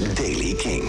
is 0.00 0.14
Daily 0.14 0.54
King. 0.54 0.82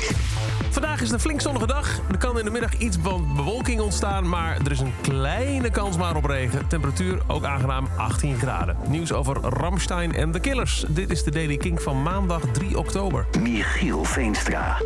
Vandaag 0.70 1.02
is 1.02 1.12
een 1.12 1.20
flink 1.20 1.42
zonnige 1.42 1.68
dag. 1.68 2.00
Er 2.12 2.18
kan 2.18 2.40
in 2.40 2.46
de 2.46 2.52
middag 2.52 2.78
iets 2.78 2.98
van 3.02 3.36
bewolking 3.36 3.82
ontstaan, 3.82 4.30
maar 4.30 4.58
er 4.66 4.72
is 4.72 4.80
een 4.80 4.94
kleine 5.02 5.70
kans 5.70 5.98
maar 5.98 6.16
op 6.16 6.26
regen. 6.26 6.68
Temperatuur 6.68 7.22
ook 7.28 7.44
aangenaam 7.44 7.88
18 7.98 8.38
graden. 8.38 8.78
Nieuws 8.88 9.14
over 9.14 9.36
Ramstein 9.36 10.14
en 10.14 10.32
The 10.32 10.40
Killers. 10.40 10.86
Dit 10.88 11.10
is 11.10 11.24
de 11.24 11.32
Daily 11.32 11.58
King 11.58 11.82
van 11.82 12.04
maandag 12.04 12.42
3 12.52 12.78
oktober. 12.78 13.26
Michiel 13.42 14.04
Veenstra. 14.04 14.82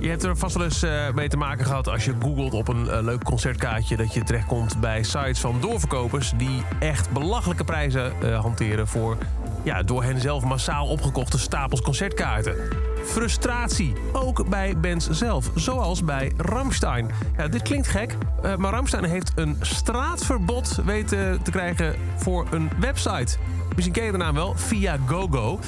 Je 0.00 0.08
hebt 0.08 0.22
er 0.22 0.36
vast 0.36 0.54
wel 0.54 0.64
eens 0.64 0.82
eh, 0.82 1.12
mee 1.14 1.28
te 1.28 1.36
maken 1.36 1.64
gehad 1.64 1.88
als 1.88 2.04
je 2.04 2.14
googelt 2.22 2.54
op 2.54 2.68
een 2.68 2.90
eh, 2.90 3.02
leuk 3.02 3.24
concertkaartje... 3.24 3.96
dat 3.96 4.14
je 4.14 4.22
terechtkomt 4.22 4.80
bij 4.80 5.02
sites 5.02 5.40
van 5.40 5.60
doorverkopers... 5.60 6.32
die 6.36 6.62
echt 6.78 7.10
belachelijke 7.10 7.64
prijzen 7.64 8.12
eh, 8.22 8.40
hanteren 8.40 8.88
voor 8.88 9.16
ja, 9.62 9.82
door 9.82 10.02
hen 10.02 10.20
zelf 10.20 10.44
massaal 10.44 10.86
opgekochte 10.86 11.38
stapels 11.38 11.80
concertkaarten. 11.80 12.54
Frustratie, 13.16 13.92
ook 14.12 14.48
bij 14.48 14.78
bands 14.80 15.10
zelf, 15.10 15.50
zoals 15.54 16.04
bij 16.04 16.32
Ramstein. 16.36 17.10
Ja, 17.36 17.48
dit 17.48 17.62
klinkt 17.62 17.88
gek, 17.88 18.16
maar 18.56 18.72
Ramstein 18.72 19.04
heeft 19.04 19.32
een 19.34 19.56
straatverbod 19.60 20.80
weten 20.84 21.42
te 21.42 21.50
krijgen 21.50 21.94
voor 22.16 22.46
een 22.50 22.70
website. 22.80 23.36
Misschien 23.76 23.94
ken 23.94 24.04
je 24.04 24.12
de 24.12 24.18
naam 24.18 24.34
wel, 24.34 24.52
via 24.56 24.96
GoGo. 25.06 25.58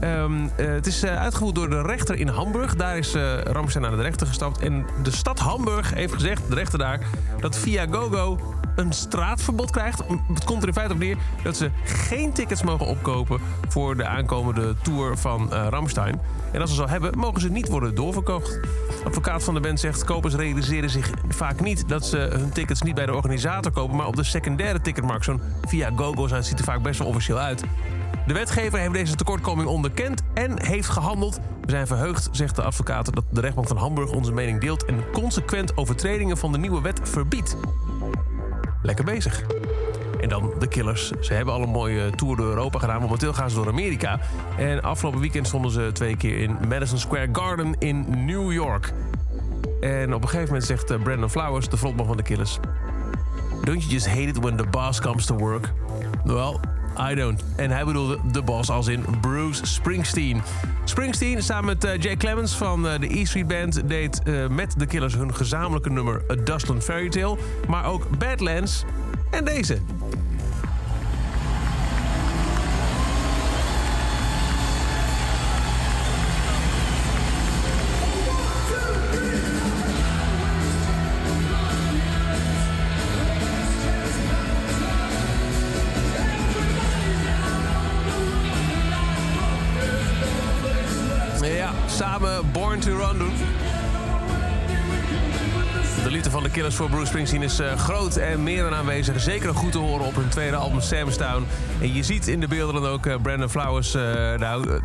Um, 0.00 0.50
het 0.56 0.86
is 0.86 1.04
uh, 1.04 1.16
uitgevoerd 1.16 1.54
door 1.54 1.70
de 1.70 1.82
rechter 1.82 2.14
in 2.14 2.28
Hamburg. 2.28 2.76
Daar 2.76 2.96
is 2.96 3.14
uh, 3.14 3.40
Ramstein 3.40 3.86
aan 3.86 3.96
de 3.96 4.02
rechter 4.02 4.26
gestapt. 4.26 4.58
En 4.58 4.86
de 5.02 5.10
stad 5.10 5.38
Hamburg 5.38 5.94
heeft 5.94 6.12
gezegd, 6.12 6.48
de 6.48 6.54
rechter 6.54 6.78
daar... 6.78 7.00
dat 7.40 7.56
via 7.56 7.86
GoGo 7.90 8.38
een 8.76 8.92
straatverbod 8.92 9.70
krijgt. 9.70 10.02
Het 10.34 10.44
komt 10.44 10.62
er 10.62 10.68
in 10.68 10.74
feite 10.74 10.92
op 10.92 10.98
neer 10.98 11.16
dat 11.42 11.56
ze 11.56 11.70
geen 11.84 12.32
tickets 12.32 12.62
mogen 12.62 12.86
opkopen... 12.86 13.40
voor 13.68 13.96
de 13.96 14.06
aankomende 14.06 14.74
tour 14.82 15.16
van 15.16 15.52
Ramstein. 15.52 16.20
En 16.52 16.60
als 16.60 16.70
ze 16.70 16.76
zo 16.76 16.86
hebben, 16.86 17.18
mogen 17.18 17.40
ze 17.40 17.48
niet 17.48 17.68
worden 17.68 17.94
doorverkocht. 17.94 18.60
Advocaat 19.04 19.44
van 19.44 19.54
de 19.54 19.60
band 19.60 19.80
zegt... 19.80 20.04
kopers 20.04 20.34
realiseren 20.34 20.90
zich 20.90 21.10
vaak 21.28 21.60
niet 21.60 21.88
dat 21.88 22.06
ze 22.06 22.16
hun 22.16 22.50
tickets 22.50 22.82
niet 22.82 22.94
bij 22.94 23.06
de 23.06 23.14
organisator 23.14 23.72
kopen... 23.72 23.96
maar 23.96 24.06
op 24.06 24.16
de 24.16 24.24
secundaire 24.24 24.80
ticketmarkt. 24.80 25.24
Zo'n 25.24 25.40
via 25.66 25.90
GoGo 25.96 26.42
ziet 26.42 26.58
er 26.58 26.64
vaak 26.64 26.82
best 26.82 26.98
wel 26.98 27.08
officieel 27.08 27.38
uit. 27.38 27.64
De 28.26 28.34
wetgever 28.34 28.78
heeft 28.78 28.92
deze 28.92 29.14
tekortkoming 29.14 29.68
onderkend 29.68 30.22
en 30.34 30.62
heeft 30.62 30.88
gehandeld. 30.88 31.40
We 31.60 31.70
zijn 31.70 31.86
verheugd, 31.86 32.28
zegt 32.32 32.56
de 32.56 32.62
advocaat, 32.62 33.14
dat 33.14 33.24
de 33.30 33.40
rechtbank 33.40 33.68
van 33.68 33.76
Hamburg 33.76 34.10
onze 34.10 34.32
mening 34.32 34.60
deelt... 34.60 34.84
en 34.84 35.04
consequent 35.12 35.76
overtredingen 35.76 36.36
van 36.36 36.52
de 36.52 36.58
nieuwe 36.58 36.80
wet 36.80 37.00
verbiedt. 37.02 37.56
Lekker 38.82 39.04
bezig. 39.04 39.44
En 40.20 40.28
dan 40.28 40.52
de 40.58 40.68
Killers. 40.68 41.10
Ze 41.20 41.34
hebben 41.34 41.54
al 41.54 41.62
een 41.62 41.68
mooie 41.68 42.10
tour 42.10 42.36
door 42.36 42.46
Europa 42.46 42.78
gedaan. 42.78 43.00
Momenteel 43.00 43.32
gaan 43.32 43.50
ze 43.50 43.56
door 43.56 43.68
Amerika. 43.68 44.20
En 44.56 44.82
afgelopen 44.82 45.20
weekend 45.20 45.46
stonden 45.46 45.70
ze 45.70 45.90
twee 45.92 46.16
keer 46.16 46.38
in 46.38 46.56
Madison 46.68 46.98
Square 46.98 47.28
Garden 47.32 47.74
in 47.78 48.24
New 48.24 48.52
York. 48.52 48.92
En 49.80 50.14
op 50.14 50.22
een 50.22 50.28
gegeven 50.28 50.48
moment 50.48 50.64
zegt 50.64 50.90
eh, 50.90 51.02
Brandon 51.02 51.30
Flowers, 51.30 51.68
de 51.68 51.76
frontman 51.76 52.06
van 52.06 52.16
de 52.16 52.22
Killers... 52.22 52.58
Don't 53.62 53.82
you 53.82 53.92
just 53.92 54.06
hate 54.06 54.28
it 54.28 54.38
when 54.38 54.56
the 54.56 54.66
boss 54.70 55.00
comes 55.00 55.26
to 55.26 55.36
work? 55.36 55.72
Well, 56.24 56.56
I 57.10 57.14
don't. 57.14 57.44
En 57.56 57.70
hij 57.70 57.84
bedoelde 57.84 58.18
de 58.32 58.42
boss 58.42 58.70
als 58.70 58.86
in 58.86 59.04
Bruce 59.20 59.66
Springsteen. 59.66 60.42
Springsteen 60.84 61.42
samen 61.42 61.64
met 61.64 61.84
uh, 61.84 62.02
Jay 62.02 62.16
Clemens 62.16 62.56
van 62.56 62.86
uh, 62.86 62.92
de 63.00 63.18
E 63.18 63.24
Street 63.24 63.48
Band... 63.48 63.88
deed 63.88 64.22
met 64.50 64.74
de 64.78 64.86
Killers 64.86 65.14
hun 65.14 65.34
gezamenlijke 65.34 65.90
nummer 65.90 66.22
A 66.30 66.34
Dustland 66.34 66.84
Fairy 66.84 67.08
Tale... 67.08 67.36
maar 67.68 67.84
ook 67.84 68.18
Badlands 68.18 68.84
en 69.30 69.44
deze. 69.44 69.78
Ja, 91.56 91.72
samen 91.86 92.52
Born 92.52 92.80
to 92.80 92.96
Run 92.96 93.18
doen. 93.18 93.32
De 96.04 96.10
liefde 96.10 96.30
van 96.30 96.42
de 96.42 96.50
Killers 96.50 96.74
voor 96.74 96.88
Bruce 96.88 97.06
Springsteen 97.06 97.42
is 97.42 97.60
uh, 97.60 97.72
groot 97.72 98.16
en 98.16 98.42
meer 98.42 98.62
dan 98.62 98.74
aanwezig. 98.74 99.20
Zeker 99.20 99.54
goed 99.54 99.72
te 99.72 99.78
horen 99.78 100.06
op 100.06 100.14
hun 100.14 100.28
tweede 100.28 100.56
album 100.56 100.80
Samstown. 100.80 101.46
En 101.80 101.94
je 101.94 102.02
ziet 102.02 102.28
in 102.28 102.40
de 102.40 102.48
beelden 102.48 102.82
dan 102.82 102.90
ook 102.90 103.06
uh, 103.06 103.14
Brandon 103.22 103.48
Flowers... 103.48 103.94
Uh, 103.94 104.02
nou, 104.34 104.80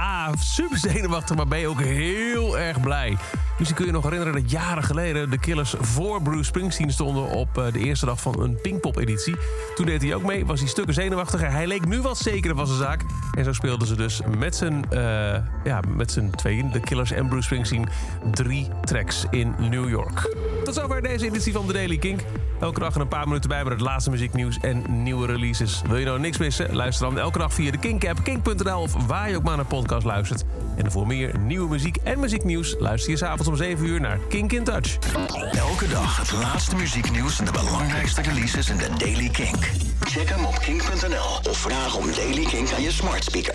A, 0.00 0.30
super 0.38 0.78
zenuwachtig, 0.78 1.36
maar 1.36 1.58
je 1.58 1.68
ook 1.68 1.82
heel 1.82 2.58
erg 2.58 2.80
blij. 2.80 3.16
Misschien 3.58 3.78
kun 3.78 3.86
je 3.86 3.92
nog 3.92 4.02
herinneren 4.02 4.42
dat 4.42 4.50
jaren 4.50 4.82
geleden... 4.82 5.30
de 5.30 5.38
Killers 5.38 5.74
voor 5.80 6.22
Bruce 6.22 6.44
Springsteen 6.44 6.90
stonden 6.90 7.28
op 7.28 7.54
de 7.72 7.78
eerste 7.78 8.06
dag 8.06 8.20
van 8.20 8.40
een 8.40 8.60
Pinkpop-editie. 8.60 9.36
Toen 9.74 9.86
deed 9.86 10.02
hij 10.02 10.14
ook 10.14 10.22
mee, 10.22 10.46
was 10.46 10.60
hij 10.60 10.68
stukken 10.68 10.94
zenuwachtiger. 10.94 11.50
Hij 11.50 11.66
leek 11.66 11.86
nu 11.86 12.00
wat 12.00 12.18
zekerder 12.18 12.56
van 12.56 12.66
zijn 12.66 12.78
zaak. 12.78 13.04
En 13.34 13.44
zo 13.44 13.52
speelden 13.52 13.88
ze 13.88 13.96
dus 13.96 14.20
met 14.38 14.56
z'n 14.56 14.84
ja, 15.64 15.80
met 15.88 16.12
z'n 16.12 16.30
tweeën, 16.30 16.70
de 16.70 16.80
Killers 16.80 17.10
en 17.10 17.28
Bruce 17.28 17.44
Springsteen... 17.44 17.88
drie 18.30 18.68
tracks 18.80 19.24
in 19.30 19.54
New 19.58 19.88
York. 19.88 20.36
Tot 20.64 20.74
zover 20.74 21.02
deze 21.02 21.26
editie 21.26 21.52
van 21.52 21.66
The 21.66 21.72
Daily 21.72 21.98
Kink. 21.98 22.20
Elke 22.60 22.80
dag 22.80 22.94
een 22.94 23.08
paar 23.08 23.26
minuten 23.26 23.48
bij 23.48 23.64
met 23.64 23.72
het 23.72 23.82
laatste 23.82 24.10
muzieknieuws 24.10 24.58
en 24.58 25.02
nieuwe 25.02 25.26
releases. 25.26 25.82
Wil 25.86 25.96
je 25.96 26.04
nou 26.04 26.20
niks 26.20 26.38
missen? 26.38 26.74
Luister 26.74 27.06
dan 27.06 27.18
elke 27.18 27.38
dag 27.38 27.54
via 27.54 27.70
de 27.70 27.78
Kink-app, 27.78 28.22
kink.nl... 28.22 28.80
of 28.80 29.06
waar 29.06 29.30
je 29.30 29.36
ook 29.36 29.42
maar 29.42 29.56
naar 29.56 29.64
podcast 29.64 30.06
luistert. 30.06 30.44
En 30.78 30.92
voor 30.92 31.06
meer 31.06 31.38
nieuwe 31.38 31.68
muziek 31.68 31.96
en 31.96 32.20
muzieknieuws... 32.20 32.76
luister 32.78 33.10
je 33.10 33.16
s'avonds 33.16 33.48
om 33.48 33.56
7 33.56 33.86
uur 33.86 34.00
naar 34.00 34.18
Kink 34.28 34.52
in 34.52 34.64
Touch. 34.64 34.98
Elke 35.52 35.88
dag 35.88 36.16
het 36.16 36.32
laatste 36.32 36.76
muzieknieuws 36.76 37.38
en 37.38 37.44
de 37.44 37.52
belangrijkste 37.52 38.22
releases 38.22 38.68
in 38.68 38.76
de 38.76 38.88
Daily 38.98 39.28
Kink. 39.28 39.70
Check 40.00 40.28
hem 40.28 40.44
op 40.44 40.58
kink.nl 40.58 41.50
of 41.50 41.58
vraag 41.58 41.96
om 41.96 42.06
Daily 42.14 42.44
Kink 42.44 42.72
aan 42.72 42.82
je 42.82 42.90
smart 42.90 43.24
speaker. 43.24 43.46